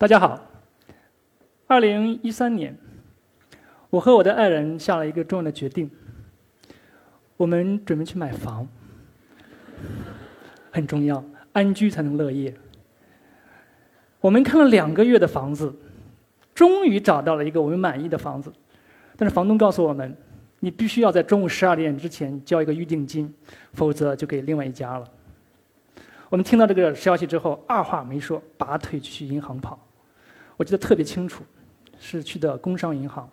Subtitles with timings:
[0.00, 0.40] 大家好，
[1.66, 2.74] 二零一三年，
[3.90, 5.90] 我和我的爱人下了一个重要的决定，
[7.36, 8.66] 我们准备去买房，
[10.72, 11.22] 很重要，
[11.52, 12.54] 安居才能乐业。
[14.22, 15.70] 我们看了两个月的房子，
[16.54, 18.50] 终于找到了一个我们满意的房子，
[19.18, 20.16] 但是房东告诉我们，
[20.60, 23.30] 你必须要在中午十二点之前交一个预定金，
[23.74, 25.06] 否则就给另外一家了。
[26.30, 29.78] 我们听到这个消息之后，二话没说，拔腿去银行跑。
[30.60, 31.42] 我记得特别清楚，
[31.98, 33.26] 是去的工商银行，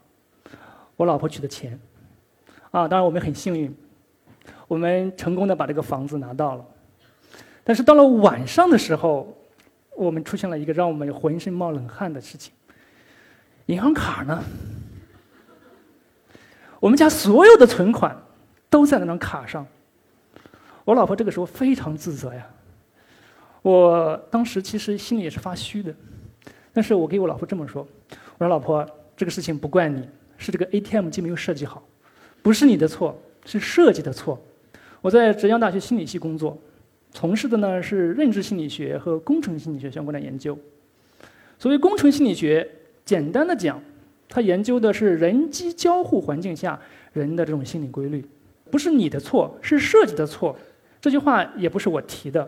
[0.96, 1.78] 我老婆取的钱，
[2.72, 3.76] 啊，当然我们很幸运，
[4.66, 6.66] 我们成功的把这个房子拿到了。
[7.66, 9.38] 但是到了晚上的时候，
[9.94, 12.54] 我们出现了一个让我们浑身冒冷汗的事情，
[13.66, 14.42] 银行卡呢？
[16.80, 18.18] 我们家所有的存款
[18.70, 19.68] 都在那张卡上。
[20.86, 22.48] 我老婆这个时候非常自责呀，
[23.64, 25.94] 我当时其实心里也是发虚的。
[26.78, 27.82] 但是我给我老婆这么说
[28.38, 31.84] ：“我说老婆，这个事情不怪你，是这个 ATM 机没有设计好，
[32.44, 34.40] 不是你的错，是设计的错。
[35.02, 36.56] 我在浙江大学心理系工作，
[37.12, 40.56] 从事的呢是认知心理学和工程心理学相关的研究。
[41.58, 42.70] 所谓工程心理学，
[43.04, 43.82] 简单的讲，
[44.30, 46.80] 它研究的是人机交互环境下
[47.12, 48.24] 人的这种心理规律，
[48.70, 50.56] 不是你的错，是设计的错。
[51.02, 52.48] 这句话也不是我提的，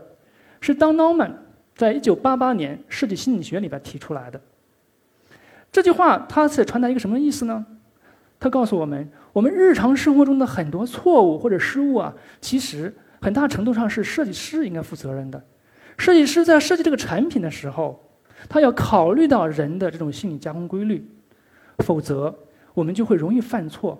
[0.61, 1.31] 是 Don Norman。”
[1.79, 4.41] 在一九八八年，设计心理学里边提出来的
[5.71, 7.65] 这句话，它是传达一个什么意思呢？
[8.37, 15.41] 它告诉我们，我们日常生活中的很多错误或者失误啊，其实很大程度上是设计师应该负责任的。
[15.97, 17.97] 设计师在设计这个产品的时候，
[18.49, 21.09] 他要考虑到人的这种心理加工规律，
[21.77, 22.37] 否则
[22.73, 23.97] 我们就会容易犯错。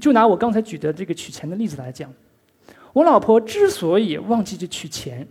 [0.00, 2.12] 就拿我刚才举的这个取钱的例子来讲，
[2.92, 5.24] 我老婆之所以忘记去取钱。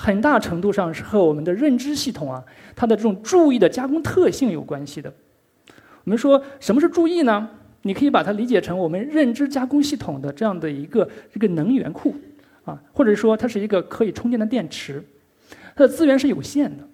[0.00, 2.42] 很大程度上是和我们的认知系统啊，
[2.76, 5.12] 它的这种注意的加工特性有关系的。
[6.04, 7.50] 我们说什么是注意呢？
[7.82, 12.14] 你可以把它理解成我们认知加工系统的这样的一个这个能源库
[12.64, 15.02] 啊，或者说它是一个可以充电的电池，
[15.74, 16.84] 它的资源是有限的。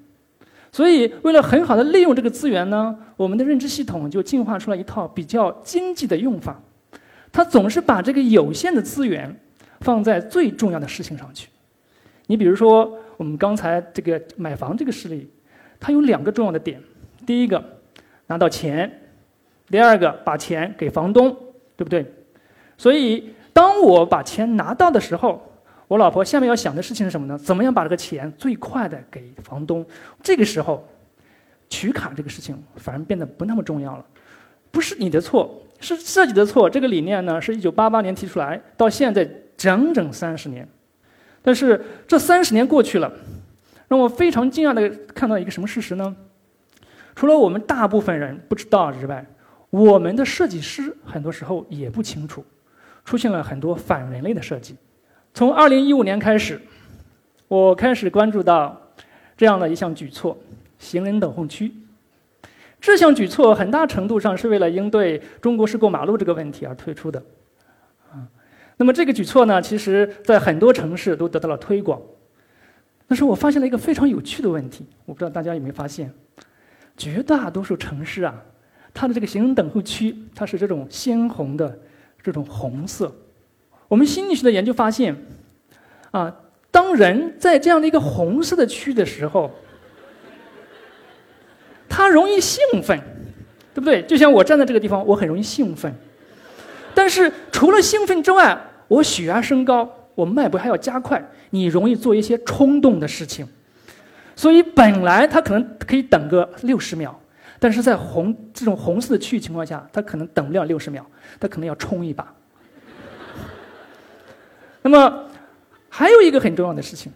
[0.72, 6.60] 所以为了很好的利用这个资源呢，我们的认知系统就进化出了一套比较经济的用法，
[7.30, 9.34] 它总是把这个有限的资源
[9.80, 11.48] 放在最重要的事情上去。
[12.26, 15.30] 你比如说，我们刚才这个买房这个事例，
[15.78, 16.80] 它有两个重要的点：
[17.26, 17.62] 第一个，
[18.26, 18.88] 拿到钱；
[19.68, 21.30] 第二个，把钱给房东，
[21.76, 22.04] 对不对？
[22.78, 25.42] 所以，当我把钱拿到的时候，
[25.86, 27.36] 我老婆下面要想的事情是什么呢？
[27.38, 29.84] 怎么样把这个钱最快的给房东？
[30.22, 30.86] 这个时候，
[31.68, 34.04] 取卡这个事情反而变得不那么重要了。
[34.70, 36.68] 不是你的错，是设计的错。
[36.68, 40.66] 这个理念呢，是一九八八年提出来，到现在整整三十年。
[41.46, 41.78] 但是
[42.08, 43.12] 这三十年过去了，
[43.86, 46.16] 让我非常惊讶的看到一个什么事实呢？
[47.14, 49.24] 除了我们大部分人不知道之外，
[49.68, 52.42] 我们的设计师很多时候也不清楚，
[53.04, 54.74] 出现了很多反人类的设计。
[55.34, 56.58] 从二零一五年开始，
[57.46, 58.80] 我开始关注到
[59.36, 60.38] 这样的一项举措——
[60.80, 61.70] 行人等候区。
[62.80, 67.22] 这项举措很大程度上是为了应对中国式过马路这个问题而推出的。
[68.76, 72.00] 那么这个举措呢，其实在很多城市都得到了推广。
[73.06, 76.12] 但是我发现了一个非常有趣的问题，我不知道大家有没有发现，
[76.96, 78.34] 绝大多数城市啊，
[78.92, 81.78] 它的这个行人等候区，它是这种鲜红的
[82.22, 83.14] 这种红色。
[83.88, 85.14] 我们心理学的研究发现，
[86.10, 86.34] 啊，
[86.70, 89.50] 当人在这样的一个红色的区的时候，
[91.88, 92.98] 他容易兴奋，
[93.74, 94.02] 对不对？
[94.02, 95.94] 就像我站在这个地方，我很容易兴奋。
[96.94, 103.46] 但是除了兴奋之外，我血压升高，我脉搏还要加快，你容易做一些冲动的事情。
[104.36, 107.18] 所以本来他可能可以等个六十秒，
[107.58, 111.04] 但是在红这种红色的区域情况下，他可能等不了六十秒，
[111.38, 112.32] 他可能要冲一把。
[114.82, 115.24] 那么
[115.88, 117.12] 还有一个很重要的事情，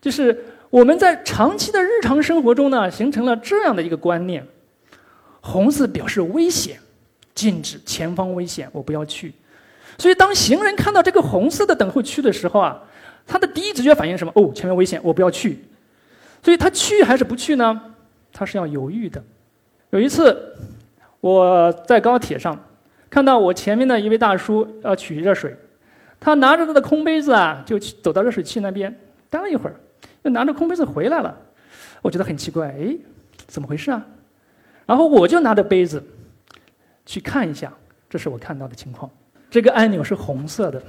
[0.00, 4.46] 就是我们在长期的日常生活中呢，形成了这样的一个观念：
[5.40, 6.78] 红色表示危险。
[7.34, 9.32] 禁止前方危险，我不要去。
[9.98, 12.82] 所以，当行人看到这个红色的等候区的时候啊，
[13.26, 14.32] 他的第一直觉反应是什么？
[14.34, 15.62] 哦，前面危险，我不要去。
[16.42, 17.80] 所以他去还是不去呢？
[18.32, 19.22] 他是要犹豫的。
[19.90, 20.56] 有一次，
[21.20, 22.58] 我在高铁上
[23.10, 25.54] 看到我前面的一位大叔要取热水，
[26.18, 28.98] 他拿着他的空杯子啊，就去走到热水器那边，
[29.28, 29.76] 待了一会儿，
[30.22, 31.36] 又拿着空杯子回来了。
[32.00, 32.96] 我觉得很奇怪，哎，
[33.46, 34.04] 怎么回事啊？
[34.86, 36.02] 然后我就拿着杯子。
[37.04, 37.72] 去看一下，
[38.08, 39.10] 这是我看到的情况。
[39.50, 40.82] 这个按钮是红色的，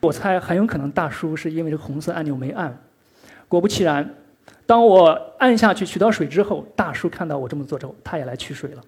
[0.00, 2.76] 我猜很有可能大叔是因为这红色按钮没按。
[3.48, 4.14] 果不其然，
[4.66, 5.08] 当我
[5.38, 8.82] 按下去取到水之后，大叔看到我这么做之后，他也来取水了。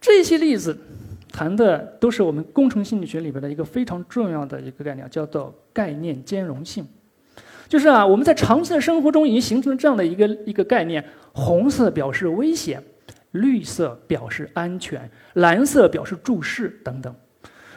[0.00, 0.76] 这些例子
[1.30, 6.86] 谈的都是我们工程心理学里边的一个非常重要的一个概念，叫做概念兼容性。
[7.68, 11.02] 就是啊，我们在长期的生活中已经形成了这样的一个一个概念：
[11.32, 12.82] 红色表示危险，
[13.32, 17.14] 绿色表示安全，蓝色表示注视等等。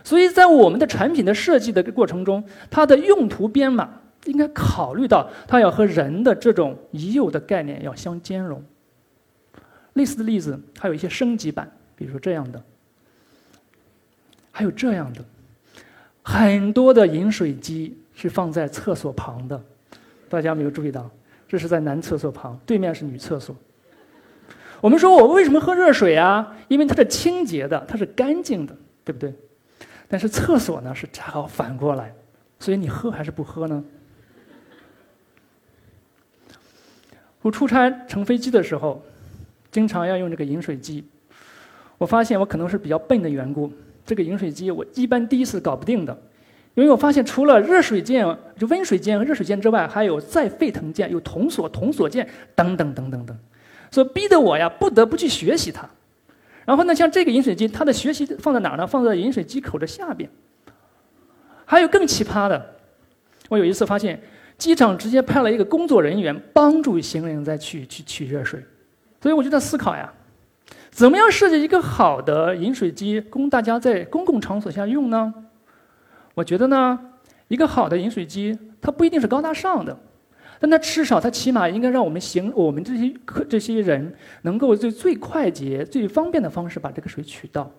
[0.04, 3.90] 所以在我们的产品的设计的过程中，它的用途编码
[4.26, 8.64] 应该考虑到它要和人的这种已有的概念要相兼容。
[9.94, 11.70] 类似的例子还有一些升级版。
[11.96, 12.62] 比如说这样的，
[14.52, 15.24] 还有这样的，
[16.22, 19.64] 很多的饮水机是放在厕所旁的，
[20.28, 21.10] 大家没有注意到？
[21.48, 23.56] 这是在男厕所旁，对面是女厕所。
[24.82, 26.56] 我们说我为什么喝热水啊？
[26.68, 29.34] 因为它是清洁的，它是干净的，对不对？
[30.08, 32.14] 但是厕所呢是恰好反过来，
[32.60, 33.84] 所以你喝还是不喝呢？
[37.42, 39.04] 我出差乘飞机的时候，
[39.72, 41.04] 经常要用这个饮水机。
[41.98, 43.72] 我发现我可能是比较笨的缘故，
[44.06, 46.16] 这个饮水机我一般第一次搞不定的，
[46.74, 48.26] 因为我发现除了热水键、
[48.58, 53.38] 就温水键和热水键之外，还有再沸腾键、有铜锁、铜锁键等等等等等，
[53.96, 55.90] 所以逼得我呀不得不去学习它。
[56.66, 58.86] 然后呢，像这个饮水机，它的学习放在哪儿呢？
[58.86, 60.30] 放在饮水机口的下边。
[61.64, 62.76] 还有更奇葩的，
[63.48, 64.22] 我有一次发现
[64.58, 68.62] 机场直接派了一个工作人员帮助行人在去去取热水，
[69.22, 70.12] 所以我就在思考呀。
[70.92, 75.34] 怎么样设计一个好的饮水机，供大家在公共场所下用呢？
[76.34, 77.00] 我觉得呢，
[77.48, 79.98] 一个好的饮水机，它不一定是高大上的，
[80.60, 84.14] 但它至少它起码应该让我们行我们这些客这些人
[84.44, 87.70] 能够最最快捷、最方便的方式把这个水取到。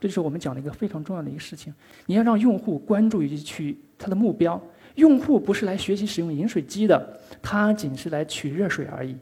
[0.00, 1.72] 这就是我们讲的一个非常重要的一个事情。
[2.06, 4.60] 你要让用户关注于取他的目标，
[4.96, 9.16] 用户不是来学习使用饮水机的，他仅是来取热水而已。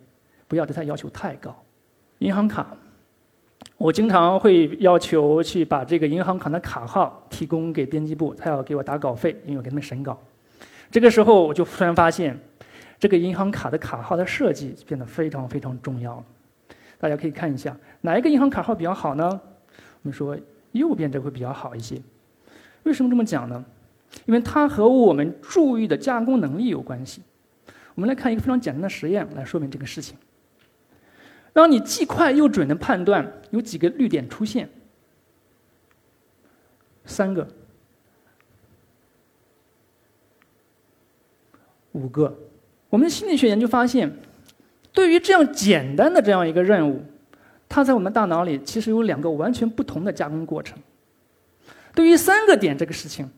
[0.48, 1.54] 不要对他要求太高。
[2.18, 2.76] 银行卡。
[3.76, 10.18] 我经常会要求去把这个银行卡的卡号提供给编辑部，他要给我打稿费，因为我给他们审稿。
[10.90, 12.38] 这个时候，我就突然发现，
[13.00, 16.24] 这个银行卡的卡号的设计变得非常非常重要了。
[16.98, 19.40] 大家可以看一下，哪一个银行卡号比较好呢？
[20.02, 20.38] 我们说
[20.72, 22.00] 右边这会比较好一些。
[22.82, 23.64] 为什么这么讲呢？
[24.26, 27.22] 因为它和我们注意的加工能力有关系。
[27.94, 30.16] 我们来看一个非常简单的实验来说明这个事情。
[31.54, 34.68] 让你既快又准的判断有几个绿点出现，
[37.06, 37.48] 三个、
[41.92, 42.38] 五个。
[42.90, 44.12] 我们的心理学研究发现，
[44.92, 47.00] 对于这样简单的这样一个任务，
[47.68, 50.76] 它在我们大脑里其实有两个完全不同的加工过程。
[51.94, 53.28] 对于三个点这个事情，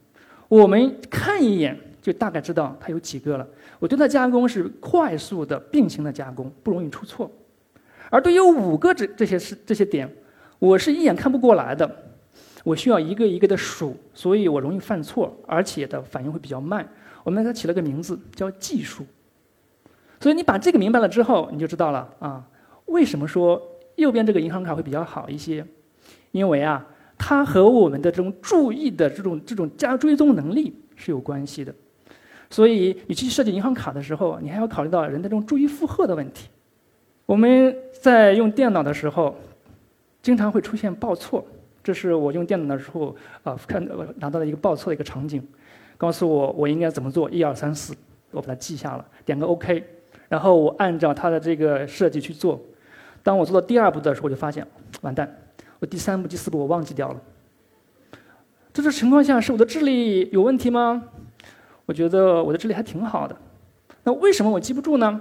[0.49, 3.46] 我们看一眼就大概知道它有几个了。
[3.78, 7.31] 我对它加工是快速的并行的加工，不容易出错。
[8.10, 10.10] 而对于五个这这些是这些点，
[10.58, 11.90] 我是一眼看不过来的，
[12.64, 16.88] 我需要一个一个的数，所以我容易犯错，而且的反应会比较慢。
[17.22, 19.04] 我们给它起了个名字叫计数。
[20.23, 22.47] 所以你把这个明白了之后，你就知道了啊，
[22.87, 23.61] 为什么说
[23.97, 25.67] 右边这个银行卡会比较好一些？
[26.31, 26.87] 因为啊，
[27.19, 31.75] 它和我们的这种注意的这种这种加追踪能力是有关系的。
[32.49, 36.49] 所以你去设计银行卡的时候，你还要考虑到人的这种注意负荷的问题。
[37.26, 39.35] 我们在用电脑的时候，
[40.23, 41.45] 经常会出现报错。
[41.83, 43.85] 这是我用电脑的时候啊，看
[44.19, 45.43] 拿到了一个报错的一个场景，
[45.99, 47.93] 告诉我我应该怎么做，一二三四，
[48.31, 49.83] 我把它记下了，点个 OK，
[50.33, 52.59] 然后我按照它的这个设计去做。
[53.23, 54.67] 当我做到第二步的时候，我就发现
[55.03, 55.31] 完蛋，
[55.79, 57.21] 我第三步、第四步我忘记掉了。
[58.73, 61.03] 这种情况下是我的智力有问题吗？
[61.85, 63.37] 我觉得我的智力还挺好的。
[64.05, 65.21] 那为什么我记不住呢？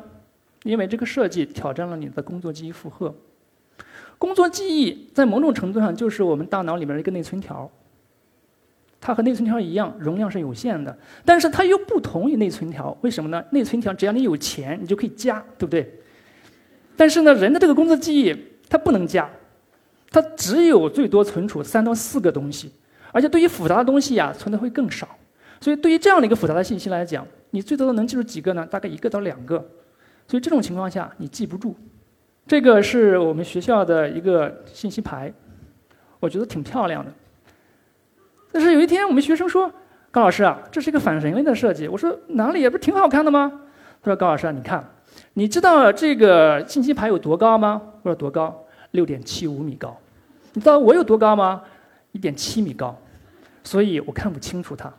[0.63, 3.13] 因为这个设计挑战了你的工作记忆负荷。
[4.18, 7.70] 工作记忆在某种程度上就是我们大脑里面的一个内存条。
[9.01, 12.96] 它和内存条一样，容量是有限的，但是它又不同于内存条。
[13.01, 13.43] 为什么呢？
[13.50, 15.91] 内存条只要你有钱，你就可以加，对不对？
[16.96, 18.38] 但是呢，人的这个工作记忆
[18.70, 19.27] 它不能加，
[20.12, 22.72] 它只有最多存储三到四个东西，
[23.12, 25.10] 而且对于复杂的东西呀，存的会更少。
[25.60, 28.65] 所以对于这样的一个复杂的信息来讲，你最多能记住几个呢？
[28.70, 29.58] 大概一个到两个。
[30.27, 31.75] 所以这种情况下，你记不住。
[32.48, 35.34] 这个是我们学校的一个信息牌，
[36.20, 37.12] 我觉得挺漂亮的。
[38.51, 39.72] 但是有一天，我们学生说
[40.12, 42.70] ：“高老师啊，这是一个反人类的设计。”我说：“哪里也？
[42.70, 43.51] 不是挺好看的吗？”
[44.03, 44.86] 他说：“高老师啊，你看，
[45.34, 48.65] 你知道这个信息牌有多高吗？”我说：“多高？
[48.91, 49.98] 六点七五米高。”
[50.53, 51.62] 你知道我有多高吗？
[52.12, 52.98] 一点七米高。
[53.63, 54.91] 所以我看不清楚它。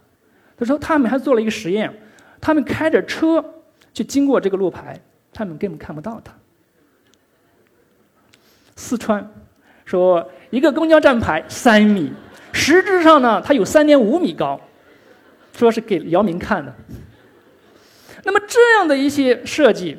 [0.56, 1.92] 他说他们还做了一个实验。
[2.40, 3.44] 他们开着车
[3.94, 4.98] 去经过这个路牌，
[5.32, 6.32] 他们根本看不到它。
[8.74, 9.28] 四川
[9.84, 12.12] 说一个公交站牌三米，
[12.52, 14.60] 实质上呢它有三点五米高，
[15.56, 16.74] 说是给姚明看的。
[18.24, 19.98] 那么这样的一些设计，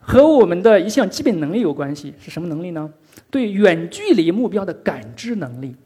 [0.00, 2.92] 和我们的一项基本能力有关系，是什么能力呢？
[3.30, 5.76] 对远距离目标的感知能力。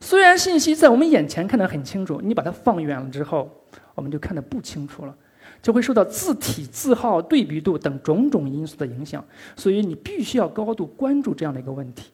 [0.00, 3.50] 虽然信息在我们眼前看得很清楚，你把它放远了之后，
[3.94, 5.14] 我们就看得不清楚了，
[5.62, 9.24] 就会受到字体、字号、对比度等种种因素的影响。
[9.56, 12.10] 所以你必须要高度关注这样的一个问题。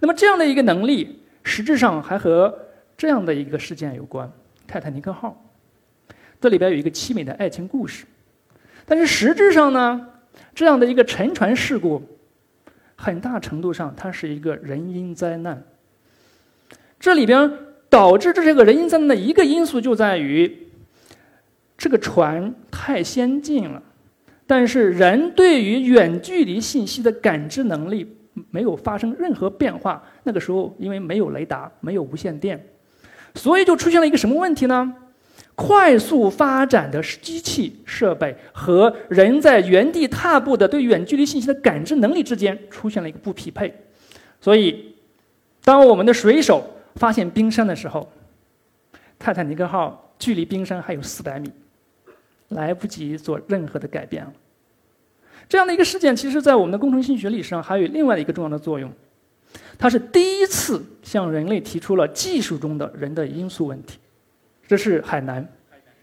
[0.00, 2.56] 那么这样的一个能力，实质上还和
[2.96, 4.30] 这样的一个事件有关——
[4.68, 5.36] 泰坦尼克号。
[6.40, 8.06] 这里边有一个凄美的爱情故事，
[8.86, 10.08] 但是实质上呢，
[10.54, 12.02] 这样的一个沉船事故，
[12.94, 15.60] 很大程度上它是一个人因灾难。
[17.00, 17.52] 这里边
[17.88, 20.68] 导致这是个人因灾难的一个因素就在于，
[21.76, 23.82] 这个船太先进了，
[24.46, 28.16] 但是人对于远距离信息的感知能力
[28.50, 30.02] 没有发生任何变化。
[30.24, 32.64] 那个时候因为没有雷达，没有无线电，
[33.34, 34.94] 所以就出现了一个什么问题呢？
[35.54, 43.74] 快速发展的机器设备和人在原地踏步的对远距离信息的感知能力之间出现了一个不匹配，
[44.40, 44.94] 所以
[45.62, 46.64] 当我们的水手。
[46.96, 48.06] 发现冰山的时候，
[49.16, 51.50] 泰坦尼克号距离冰山还有四百米，
[52.48, 54.32] 来不及做任何的改变了。
[55.50, 58.88] 这样的一个事件，其实在我们的工程心理学历史上还有另外的一个重要的作用，
[59.76, 63.98] 它是第一次向人类提出了技术中的人的因素问题。
[64.68, 65.44] 这是海南，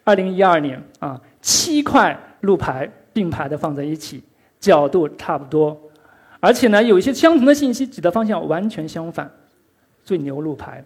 [0.04, 4.22] 二零一二年啊，七块路牌并排的放在一起，
[4.60, 5.80] 角度差不多，
[6.42, 9.32] 而且呢，有一些相同的信息指的方向完全相反。
[10.04, 10.84] 最牛路牌，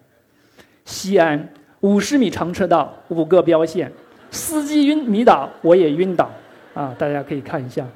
[0.86, 1.50] 西安
[1.80, 3.91] 五十米长车道五个标线，
[4.30, 6.32] 司机晕迷倒，我也晕倒，
[6.75, 7.88] 啊，大家可以看一下。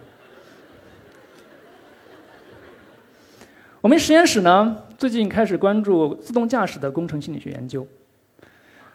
[3.85, 7.85] 我们实验室呢，最近开始关注自动驾驶的工程心理学研究。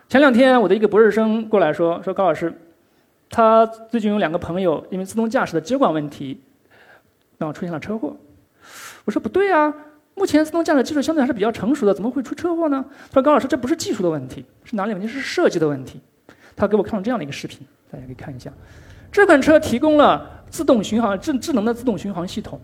[0.09, 2.53] 前两天，我的一个博士生过来说，说高老师，
[3.29, 6.41] 他最近有两个朋友因为自动驾驶的接管问题，
[7.39, 8.17] 然后出现了车祸。
[9.05, 9.73] 我说不对啊。
[10.17, 12.85] 目前自动驾驶技术相对还是比较成熟的，怎么会出车祸呢？
[13.11, 15.07] 他说：“高老师，这不是技术的问题，是哪里问题？
[15.07, 16.01] 是设计的问题。”
[16.57, 18.53] 他给我看了这样的一个视频，大家可以看一下。
[19.13, 22.61] 这款车提供了自动巡航智智能的自动巡航系统，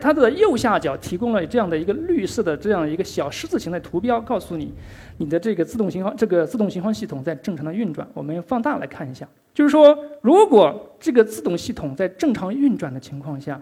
[0.00, 4.72] 它的右下角提供了这样的一个绿色的这样一个小十字形的图标，告诉你
[5.18, 8.08] 你的这个自动巡航这个自动巡航系统在正常的运转。
[8.14, 13.60] 我们放大来看一下，就是说，如果这个自动系统在正常运转的情况下，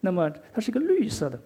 [0.00, 1.40] 那么它是一个绿色的。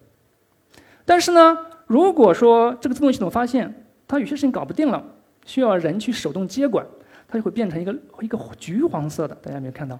[1.05, 1.57] 但是呢，
[1.87, 3.73] 如果说这个自动系统发现
[4.07, 5.03] 它有些事情搞不定了，
[5.45, 6.85] 需要人去手动接管，
[7.27, 9.35] 它就会变成一个一个橘黄色的。
[9.41, 9.99] 大家有没有看到？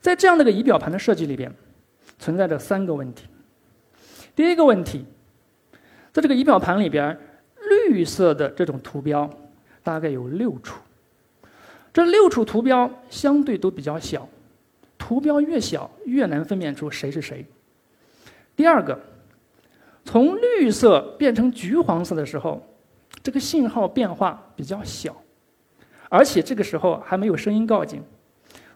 [0.00, 1.52] 在这样的一个仪表盘的设计里边，
[2.18, 3.26] 存在着三个问题。
[4.36, 5.04] 第一个问题，
[6.12, 7.18] 在这个仪表盘里边，
[7.88, 9.28] 绿色的这种图标
[9.82, 10.78] 大概有六处，
[11.92, 14.28] 这六处图标相对都比较小，
[14.96, 17.44] 图标越小越难分辨出谁是谁。
[18.54, 18.96] 第二个。
[20.08, 22.64] 从绿色变成橘黄色的时候，
[23.24, 25.20] 这个信号变化比较小，
[26.08, 28.00] 而且这个时候还没有声音告警，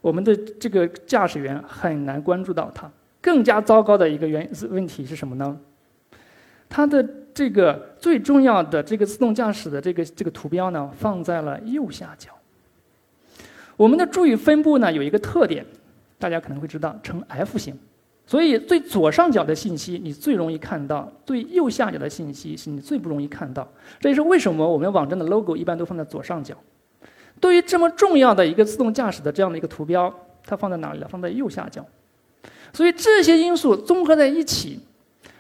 [0.00, 2.90] 我们的这个驾驶员很难关注到它。
[3.20, 5.58] 更加糟糕的一个原问题是什么呢？
[6.68, 12.30] 它的这个最重要的这个自动驾驶的这个这个图标呢，放在了右下角。
[13.76, 15.64] 我们的注意分布呢有一个特点，
[16.18, 17.76] 大家可能会知道，呈 F 型。
[18.26, 23.66] 所以，最左上角的信息你最容易看到，最右下角的信息是你最不容易看到。
[23.98, 26.56] 这也是为什么我们网站的 logo 一般都放在左上角。
[27.40, 31.08] 对于这么重要的一个自动驾驶的这样的一个图标，它放在哪里了？
[31.08, 31.84] 放在右下角。
[32.72, 34.80] 所以这些因素综合在一起，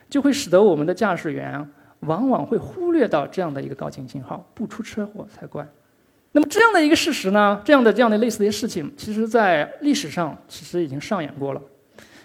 [0.08, 1.68] 就会使得我们的驾驶员
[2.00, 5.66] 往往会忽略到这样的一个告警信号，不出车祸才怪。
[6.32, 7.60] 那么这样的一个事实呢？
[7.64, 11.60] 这样的这样的类似的事情，其实在历史上其实已经上演过了。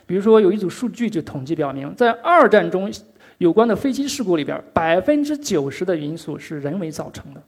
[0.05, 2.91] 比如说，有一组数据就统计表明，在二战中
[3.39, 7.41] 有关的飞机事故里边，百分之九十的因素是人为造成的。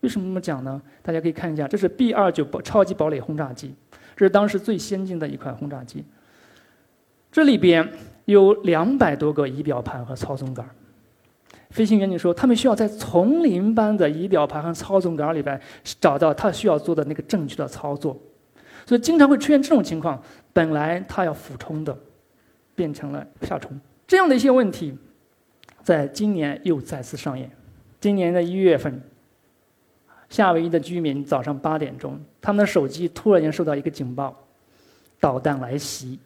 [0.00, 0.80] 为什么这么讲呢？
[1.02, 3.74] 大家可以看一下，这是 B 二九超级堡垒轰炸机，
[4.16, 6.04] 这是当时最先进的一款轰炸机。
[7.32, 7.90] 这里边
[8.26, 10.68] 有两百多个仪表盘和操纵杆。
[11.70, 15.58] 飞行员就说，他们需要在丛林般的仪表盘和操纵杆里边
[15.98, 18.14] 找到他需要做的那个正确的操作。
[18.84, 20.22] 所以经常会出现这种情况：
[20.52, 21.96] 本来他要俯冲的，
[22.74, 23.80] 变成了下冲。
[24.06, 24.94] 这样的一些问题，
[25.82, 27.50] 在今年又再次上演。
[27.98, 29.00] 今年的一月份，
[30.28, 34.36] 夏威夷的居民早上八点钟，他们的手机突然间收到一个警报，
[35.18, 36.18] 导弹来袭，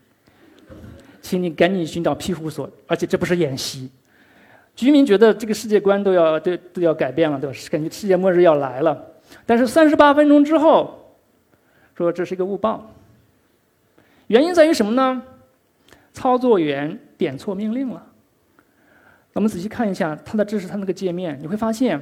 [1.27, 3.91] 请你赶紧寻找庇护所，而且这不是演习。
[4.77, 7.57] 居民觉得这个世界观都要都都要改变了，对吧？
[7.69, 9.05] 感觉世界末日要来了。
[9.45, 11.17] 但是三十八分钟之后，
[11.97, 12.89] 说这是一个误报。
[14.29, 15.21] 原因在于什么呢？
[16.13, 18.07] 操作员点错命令了。
[19.33, 22.01] 我们仔细看一下它的这是它那个界面，你会发现，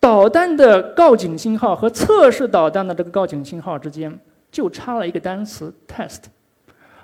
[0.00, 4.18] 导弹的告警信号和测试导弹的这个告警信号之间
[4.50, 6.24] 就差了一个单词 “test”，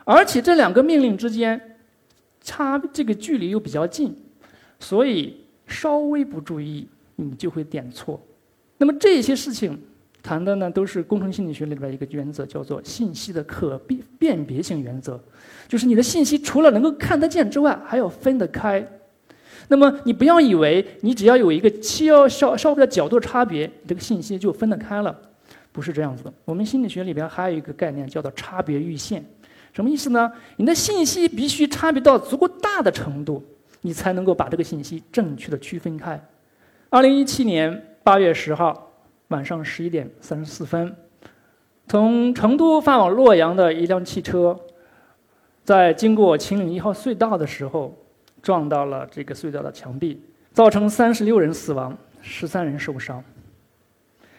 [0.07, 1.61] 而且这两个命令之间
[2.41, 4.17] 差这个距离又比较近，
[4.81, 8.19] 所以稍微不注意你就会点错。
[8.79, 9.79] 那么这些事情。
[10.23, 15.17] 谈的呢都是工程心理学里边一个原则，叫做信息的可辨辨别性原则，
[15.69, 18.85] 就是你的信息除了能够看得见之外，还要分得开。
[19.69, 25.17] 那么你不要以为你只要有一个切稍稍微的角度差别，你这个信息就分得开了，
[25.71, 26.35] 不是这样子的。
[26.45, 29.25] 我们心理学里边还有一个概念叫做差别阈限，
[29.77, 30.33] 什么意思呢？
[30.57, 33.45] 你的信息必须差别到足够大的程度，
[33.83, 36.19] 你才能够把这个信息正确的区分开。
[36.89, 38.83] 二零一七年八月十号。
[39.29, 40.95] 晚上十一点三十四分，
[41.89, 44.57] 从成都发往洛阳的一辆汽车，
[45.65, 47.93] 在经过秦岭一号隧道的时候，
[48.41, 53.21] 撞到了这个隧道的墙壁，造成三十六人死亡，十三人受伤。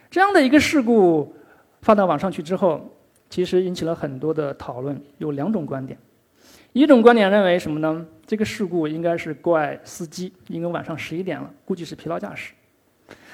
[0.10, 1.36] 这样的一个事故
[1.82, 2.89] 发到网上去之后，
[3.29, 5.00] 其实引起了很多的讨论。
[5.17, 5.98] 有两种观点，
[6.74, 8.05] 一种观点认为什么呢？
[8.25, 12.53] 这个事故应该是怪司机，因为晚上十一点了，估计是疲劳驾驶。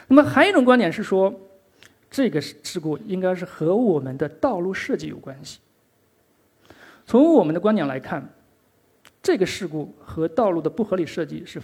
[0.08, 1.34] 那么还有一种观点是说，
[2.12, 5.60] 这个事故应该是和我们的道路设计有关系。
[7.06, 8.24] 从我们的观点来看，
[9.22, 11.62] 这个事故和道路的不合理设计是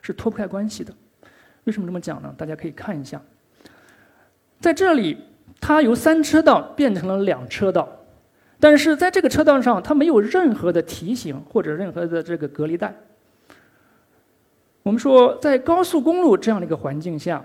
[0.00, 0.94] 是脱不开关系的。
[1.64, 2.32] 为什么这么讲呢？
[2.38, 3.20] 大家可以看一下，
[4.60, 5.18] 在这里
[5.60, 7.88] 它由三车道变成了两车道，
[8.58, 12.94] 但是在这个车道上它没有任何的提醒或者任何的这个隔离带。
[14.82, 17.44] 我们说，在高速公路这样的一个环境下。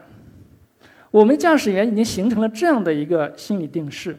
[1.12, 4.18] 我们驾驶员已经形成了这样的一个心理定势：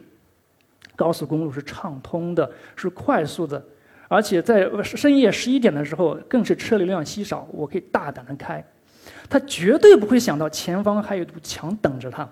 [0.95, 3.61] 高速公路是畅通的，是快速的，
[4.07, 8.63] 而且在深夜十一点的时候，更是车流量稀少，我可以大胆的开。
[9.27, 12.25] 他绝对不会想到前方还有一堵墙等着他。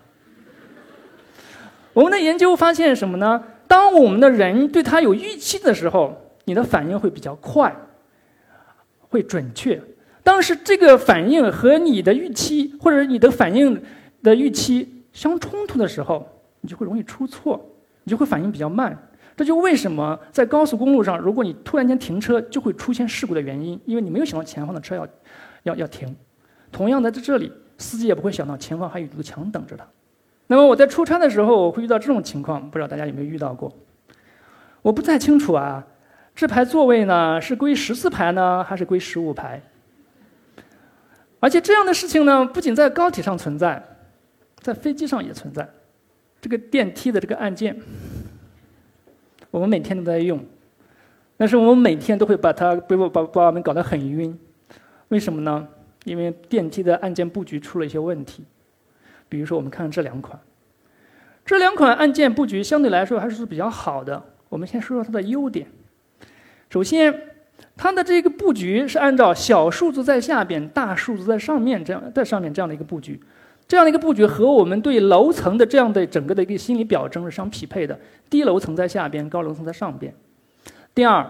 [1.93, 3.43] 我们的研究发现什么呢？
[3.67, 7.75] 当我们的人对他有预期的时候，你的反应会比较快，
[8.99, 9.81] 会准确。
[10.23, 13.81] 但是这个反应和你的预期，或者你的反应。
[14.23, 16.25] 的预期相冲突的时候，
[16.61, 17.61] 你就会容易出错，
[18.05, 18.97] 你就会反应比较慢。
[19.35, 25.05] 这就为什么在高速公路上，如果你突然间停车，就会出现事故的原因，因为你没有想到前方的车要
[25.63, 26.15] 要要停。
[26.71, 29.85] 同样的，在这里，司机也不会想到前方还有一堵墙等着他。
[30.47, 33.71] 那么我在出差的时候，我会遇到这种情况，不知道大家有没有遇到过？
[34.81, 35.85] 我不太清楚啊，
[36.35, 39.61] 这排座位呢是归十四排呢，还是归十五排？
[41.39, 43.83] 而且这样的事情呢，不仅在高铁上存在。
[44.61, 45.67] 在飞机上也存在，
[46.39, 47.77] 这个电梯的这个按键，
[49.51, 50.39] 我们每天都在用，
[51.35, 54.39] 但是我们每天都会把它把把把我们搞得很晕，
[55.09, 55.67] 为什么呢？
[56.05, 58.45] 因为电梯的按键布局出了一些问题，
[59.33, 60.39] 比如说我们看这两款，
[61.43, 64.21] 这两款按键布局相对来说还是比较好的。
[64.47, 65.65] 我们先说说它的优点，
[66.69, 67.11] 首先，
[67.75, 73.19] 它的这个布局是按照小数字在下边，大数字在上面这样在上面这样的一个布局。
[73.67, 80.13] 这样的一个布局和我们对楼层的这样的整个的一个心理表征是相匹配的，低楼层在下边，高楼层在上边。
[80.93, 81.25] 第二，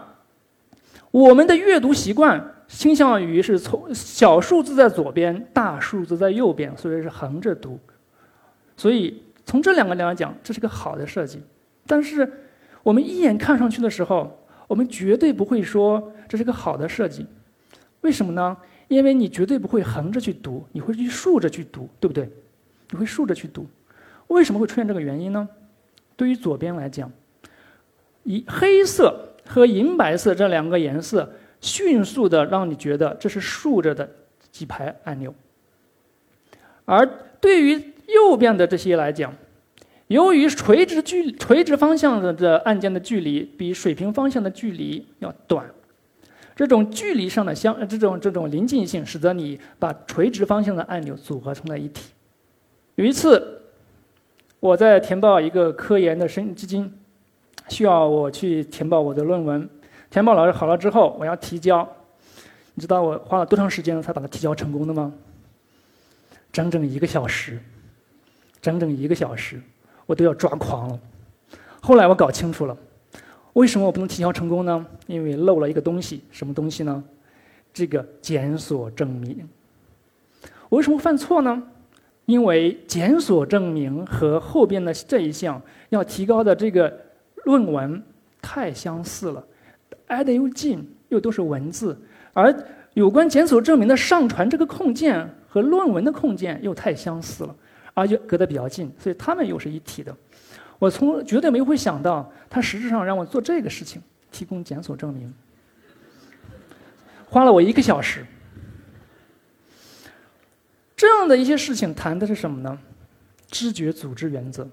[1.11, 7.79] 我们的阅读习惯倾向于是从小数字在左边，大数字在右边，所以是横着读。
[8.75, 11.41] 所以从这两个来讲，这是个好的设计。
[11.85, 12.31] 但是
[12.81, 17.25] 我们一眼看上去的时候，我们绝对不会说这是个好的设计。
[18.01, 18.57] 为什么呢？
[18.89, 22.29] 因为你绝对不会横着去读，你会去竖着去读，对不对？
[22.91, 23.65] 你会竖着去读，
[24.27, 25.47] 为什么会出现这个原因呢？
[26.15, 27.11] 对于左边来讲，
[28.23, 34.07] 以黑色和银白色这两个颜色迅速的让你觉得这是竖着的
[34.51, 35.33] 几排按钮，
[36.85, 37.09] 而
[37.39, 39.33] 对于右边的这些来讲，
[40.07, 45.65] 由于垂直距垂直方向的的按键的距离比水平方向的距离要短。
[46.55, 52.11] 这种距离上的相，这种这种临近性，使得你把垂直方向的按钮组合成了一体。
[52.93, 53.61] 有一次，
[54.59, 56.93] 我在填报一个科研的申基金，
[57.69, 59.67] 需要我去填报我的论文。
[60.11, 61.87] 填报老师好了之后，我要提交。
[62.75, 65.11] 你知道我花了多长时间才把它提交成功的吗？
[66.51, 67.57] 整整一个小时。
[68.63, 69.61] 整整一个小时，
[70.05, 70.97] 我都要抓狂了。
[71.81, 72.77] 后来我搞清楚了，
[73.51, 74.85] 为什么我不能提交成功呢？
[75.05, 77.03] 因为漏了一个东西，什么东西呢？
[77.73, 79.45] 这个检索证明。
[80.69, 81.61] 我为什么犯错呢？
[82.25, 87.01] 因为检索证明和后边的这一项要提高的这个
[87.43, 88.01] 论文
[88.41, 89.45] 太相似了，
[90.07, 91.97] 挨得又近，又都是文字，
[92.31, 92.55] 而
[92.93, 97.53] 有关检索证明的上传这个控件和论文的控件又太相似了，
[97.93, 100.15] 而且隔得比较近，所以他们又是一体的。
[100.79, 104.01] 我从绝对没会想到，他实质上让我做这个事情，
[104.31, 105.33] 提供检索证明，
[107.29, 108.25] 花了我一个小时。
[110.95, 112.77] 这样的一些事情谈的是什么呢？
[113.49, 114.67] 知觉组织原则。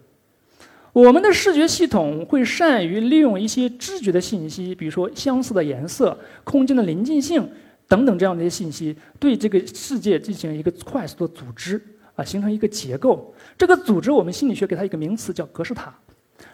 [0.93, 7.49] 我们的视觉系统会善于利用一些知觉的信息，比如说相似的颜色、空间的临近性
[7.87, 11.81] 等等这样的一些信息，对这个世界进行一个快速的组织
[12.21, 13.35] 啊，形成一个结构。
[13.57, 15.95] 这个组织，我们心理学给它一个名词叫格式塔。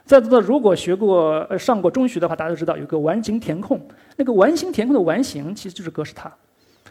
[0.05, 3.81] 在座的如果学过、呃上过中学的话，大家都知道有个完形填空，
[4.17, 6.33] 那个完形填空的完形其实就是格式塔。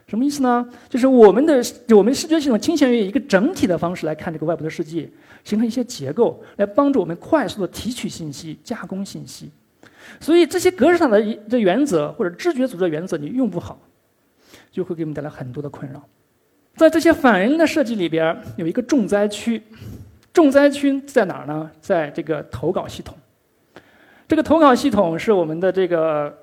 [0.07, 0.67] 什么意思呢？
[0.89, 1.63] 就是我们的
[1.95, 5.09] 我们视觉系统倾向于一个整体的方式来看这个外部的世界，
[5.43, 9.49] 形成一些结构，来帮助我们快速的提取信息、加工信息。
[10.19, 13.79] 所以这些格式塔的的原则或者知觉组织的原则，你用不好，
[14.71, 16.03] 就会给我们带来很多的困扰。
[16.75, 19.61] 在这些反人的设计里边，有一个重灾区，
[20.33, 21.69] 重灾区在哪儿呢？
[21.81, 23.15] 在这个投稿系统。
[24.27, 26.35] 这个投稿系统是我们的这个。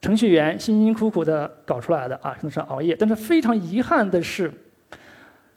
[0.00, 2.96] 程序员辛辛苦苦的搞出来的啊，真的是熬夜。
[2.98, 4.52] 但是非常遗憾的是，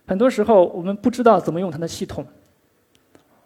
[0.06, 2.24] 很多时候我们不知道怎么用它的系统。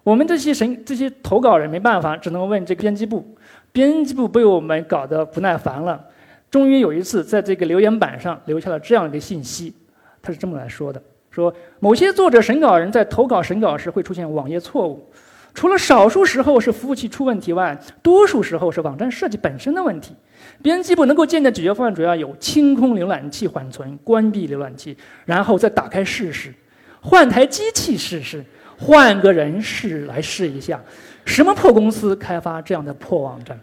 [0.04, 3.26] 我们这些神这些投稿人没办法，只能问这个编辑部。
[3.72, 6.06] 编辑部被我们搞得不耐烦了，
[6.52, 9.74] 终于有一次在这个留言板上留下了这样一个信息，
[10.22, 11.02] 他是这么来说的：
[11.32, 15.10] 说某些作者审稿人在投稿审稿时会出现网页错误，
[15.54, 20.16] 除了少数时候是服务器出问题外，多数时候是网站设计本身的问题。
[20.62, 26.54] 编辑部能够建的解决方案主要有：清空浏览器缓存，关闭浏览器，然后再打开试试，
[27.02, 28.44] 换台机器试试，
[28.78, 30.82] 换个人试来试一下。
[31.26, 33.60] 什么破公司开发这样的破网站？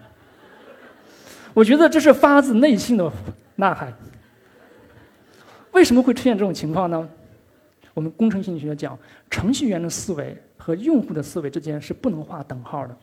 [1.53, 3.11] 我觉得这是发自内心的
[3.57, 3.93] 呐喊。
[5.77, 7.07] 为什么会出现这种情况呢？
[7.93, 12.97] 我们工程心理学讲，程序员的思维和用户的思维之间是不能划等号的。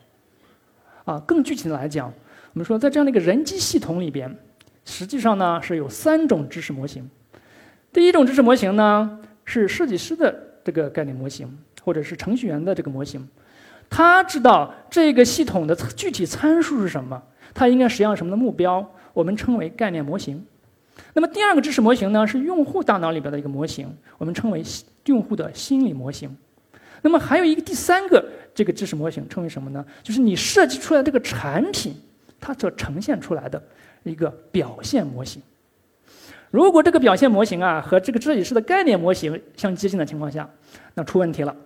[1.04, 2.12] 啊，更具体的来讲。
[2.52, 4.36] 我们说，在这样的一个人机系统里边，
[4.84, 7.08] 实际上呢是有三种知识模型。
[7.92, 11.48] 第一种知识模型呢是设计师的这个概念模型，
[11.84, 13.24] 或者是程序员的这个模型。
[13.88, 17.22] 他知道这个系统的具体参数是什么，
[17.54, 20.44] 他应该实现什么的目标，我们称为概念模型。
[21.12, 24.62] 那么第二个知识模型呢是用户大脑里边的一个模型，我们称为
[25.06, 26.34] 用户的心理模型。
[27.02, 29.84] 那么还有一个第三个这个知识模型称为什么呢？
[30.02, 31.94] 就是你设计出来这个产品。
[32.40, 33.62] 它所呈现出来的
[34.02, 35.40] 一个表现模型，
[36.50, 40.46] 如果这个表现模型啊和这个设计师的概念模型相接近的情况下，
[40.92, 41.56] 那出问题了。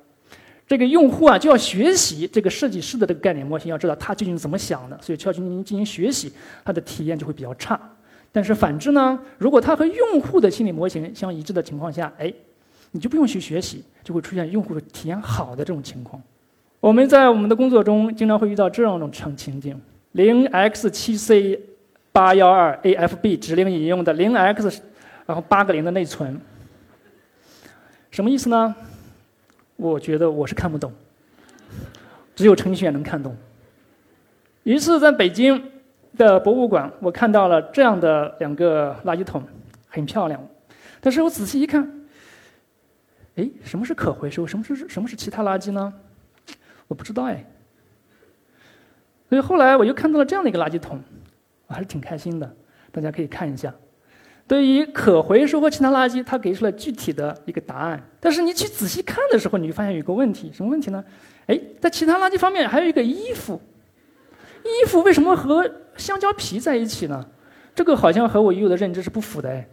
[0.68, 6.32] 这个用户啊就要学习这个设计师的这个概念模型，要知道他究竟怎么想的，所以就要进行进行学习，
[6.64, 7.80] 他的体验就会比较差。
[8.30, 12.32] 但是反之呢，如果它和用户的心理模型相一致的情况下，哎，
[12.92, 16.22] 你就不用去学习，就会出现用户的体验好的这种情况。
[16.80, 19.80] 我们在我们的工作中经常会遇到这样一种场情景。
[20.12, 21.60] 零 x 七 c
[22.12, 24.80] 八幺二 a f b 指令引用的零 x，
[25.26, 26.40] 然后八个零的内存，
[28.10, 28.74] 什么意思呢？
[29.76, 30.92] 我觉得我是看不懂，
[32.34, 33.36] 只有程序员能看懂。
[34.64, 35.62] 一次在北京
[36.16, 39.42] 的博物馆，我看到了这样的两个垃圾桶，
[39.88, 40.40] 很漂亮。
[41.00, 41.88] 但是我仔细一看，
[43.36, 44.46] 哎，什么是可回收？
[44.46, 45.92] 什么是什么是其他垃圾呢？
[46.88, 47.44] 我不知道哎。
[49.28, 50.98] 所以后来我又看到了这样的一个垃圾桶，
[51.66, 52.50] 我还是挺开心的。
[52.90, 53.72] 大家可以看一下，
[54.46, 58.02] 对于可回收和其他垃圾，它给出了具体的一个答案。
[58.18, 61.04] 但是你去仔细看的时候，你就发现有一个问题，什么问题呢？
[61.46, 63.60] 哎，在其他垃圾方面还有一个衣服，
[64.68, 67.24] 衣服为什么和香蕉皮在一起呢？
[67.74, 69.68] 这个好像和我已有的认知是不符的哎。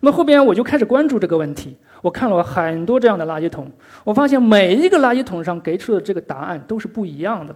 [0.00, 3.70] 那后边我就开始关注这个问题，我看了很多这样的垃圾桶，
[4.04, 7.54] 我发现每一个垃圾桶上给出的这个答案都是不一样的。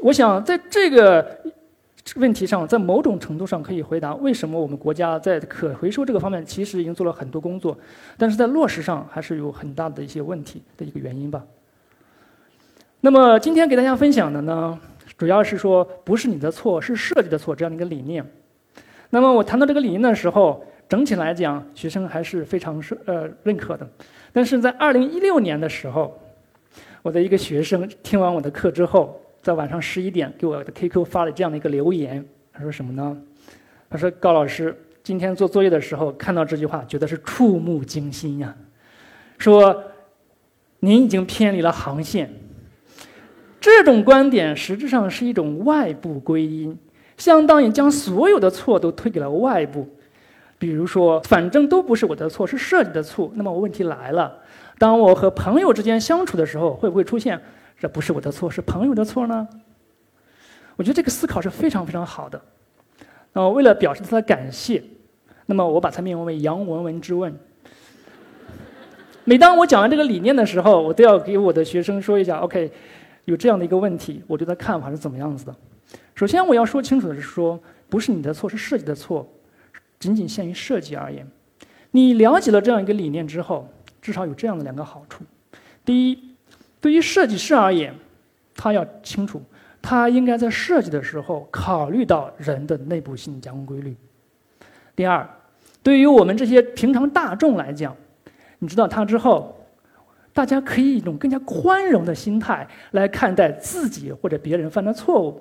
[0.00, 1.40] 我想在这个
[2.16, 7.76] 问题上，在某种程度上可以回答为什么我们国家在可回收这个方面其实已经做了很多工作，
[8.16, 11.44] 但是在落实上还是有很大的一些问题的一个原因吧。
[13.00, 14.78] 那么今天给大家分享的呢，
[15.22, 18.28] 主要是说不是你的错，是设计的错这样的一个理念。
[19.10, 23.88] 那么我谈到这个理念的时候，整体来讲学生还是非常是呃认可的。
[24.32, 26.20] 但是在二零一六年的时候，
[27.02, 33.16] 我的一个学生听完我的课之后，在晚上十一点给我的 QQ 发了这样的一个留言，他说什么呢？
[33.88, 38.52] 他说高老师今天做作业的时候看到这句话，觉得是触目惊心呀。
[39.38, 39.84] 说
[40.80, 42.28] 您已经偏离了航线。
[43.62, 46.76] 这种观点实质上是一种外部归因，
[47.16, 49.88] 相当于将所有的错都推给了外部。
[50.58, 53.30] 比如说，反正都不是我的错，是设计的错。
[53.36, 54.36] 那么问题来了：
[54.78, 57.40] 当我和朋友之间相处的时候，会不会出现
[57.78, 59.46] 这不是我的错，是朋友的错呢？
[60.74, 62.42] 我觉得这个思考是非常非常好的。
[63.32, 64.82] 那为了表示他的感谢，
[65.46, 67.32] 那么我把它命名为“杨文文之问”。
[69.22, 72.68] 每当我讲完这个理念的时候，我都要给我的学生说一下：“OK。”
[73.24, 75.54] 有这样的一个问题，我对他看法是怎么样子的？
[76.14, 79.26] 首先，我要说清楚的是，说不是你的错，是设计的错，
[79.98, 81.26] 仅仅限于设计而言。
[81.92, 83.68] 你了解了这样一个理念之后，
[84.00, 85.22] 至少有这样的两个好处：
[85.84, 86.34] 第一，
[86.80, 87.94] 对于设计师而言，
[88.54, 89.40] 他要清楚，
[89.80, 93.92] 他应该在设计的时候考虑到人的内部心理加工规律；
[94.96, 95.28] 第二，
[95.82, 97.96] 对于我们这些平常大众来讲，
[98.58, 99.56] 你知道他之后。
[100.32, 105.40] 大家可以一种更加宽容的心态来看待自己或者别人犯的错误。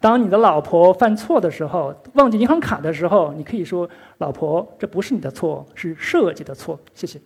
[0.00, 7.20] 当你的老婆犯错的时候，忘记银行卡的时候，你可以说：“老婆，这不是你的错，是设计的错。”谢谢。